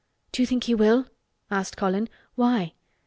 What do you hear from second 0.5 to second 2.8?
he will?" asked Colin. "Why?"